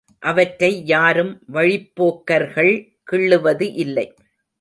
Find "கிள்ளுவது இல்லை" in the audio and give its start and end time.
3.11-4.13